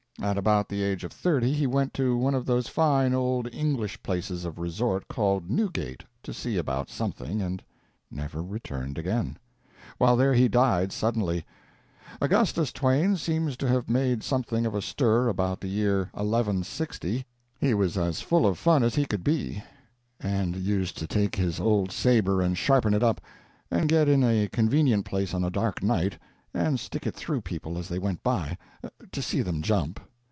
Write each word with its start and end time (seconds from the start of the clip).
At 0.21 0.37
about 0.37 0.69
the 0.69 0.83
age 0.83 1.03
of 1.03 1.11
thirty 1.11 1.51
he 1.51 1.65
went 1.65 1.95
to 1.95 2.15
one 2.15 2.35
of 2.35 2.45
those 2.45 2.67
fine 2.67 3.11
old 3.15 3.51
English 3.51 4.03
places 4.03 4.45
of 4.45 4.59
resort 4.59 5.07
called 5.07 5.49
Newgate, 5.49 6.03
to 6.21 6.31
see 6.31 6.57
about 6.57 6.91
something, 6.91 7.41
and 7.41 7.63
never 8.11 8.43
returned 8.43 8.99
again. 8.99 9.39
While 9.97 10.15
there 10.15 10.35
he 10.35 10.47
died 10.47 10.91
suddenly. 10.91 11.43
Augustus 12.21 12.71
Twain 12.71 13.17
seems 13.17 13.57
to 13.57 13.67
have 13.67 13.89
made 13.89 14.21
something 14.21 14.63
of 14.67 14.75
a 14.75 14.81
stir 14.81 15.27
about 15.27 15.59
the 15.59 15.67
year 15.69 16.11
1160. 16.13 17.25
He 17.59 17.73
was 17.73 17.97
as 17.97 18.21
full 18.21 18.45
of 18.45 18.59
fun 18.59 18.83
as 18.83 18.93
he 18.93 19.05
could 19.07 19.23
be, 19.23 19.63
and 20.19 20.55
used 20.55 20.99
to 20.99 21.07
take 21.07 21.35
his 21.35 21.59
old 21.59 21.91
saber 21.91 22.43
and 22.43 22.55
sharpen 22.55 22.93
it 22.93 23.01
up, 23.01 23.21
and 23.71 23.89
get 23.89 24.07
in 24.07 24.23
a 24.23 24.49
convenient 24.49 25.03
place 25.03 25.33
on 25.33 25.43
a 25.43 25.49
dark 25.49 25.81
night, 25.81 26.19
and 26.53 26.79
stick 26.79 27.07
it 27.07 27.15
through 27.15 27.41
people 27.41 27.75
as 27.75 27.87
they 27.89 27.97
went 27.97 28.21
by, 28.21 28.55
to 29.11 29.19
see 29.23 29.41
them 29.41 29.63
jump. 29.63 29.99